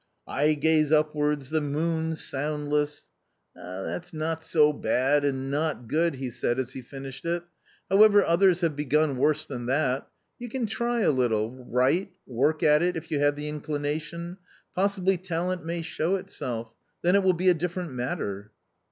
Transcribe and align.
"I 0.27 0.55
gaze 0.55 0.91
upwards; 0.91 1.51
the 1.51 1.61
moon 1.61 2.15
soundless," 2.15 3.09
"That's 3.55 4.11
not 4.15 4.43
so 4.43 4.73
bad 4.73 5.23
and 5.23 5.51
not 5.51 5.87
good!" 5.87 6.15
he 6.15 6.31
said 6.31 6.57
as 6.57 6.73
he 6.73 6.81
finished 6.81 7.23
it. 7.23 7.43
However 7.87 8.25
others 8.25 8.61
have 8.61 8.75
begun 8.75 9.17
worse 9.17 9.45
than 9.45 9.67
that; 9.67 10.07
you 10.39 10.49
can 10.49 10.65
try 10.65 11.01
a 11.01 11.11
little, 11.11 11.51
write, 11.51 12.13
work 12.25 12.63
at 12.63 12.81
it 12.81 12.97
if 12.97 13.11
you 13.11 13.19
have 13.19 13.35
the 13.35 13.45
incli 13.47 13.79
nation; 13.79 14.37
possibly 14.73 15.17
talent 15.19 15.65
may 15.65 15.83
show 15.83 16.15
itself; 16.15 16.73
then 17.03 17.13
it 17.13 17.21
will 17.23 17.33
be 17.33 17.49
a 17.49 17.53
different 17.53 17.91
matter." 17.93 18.49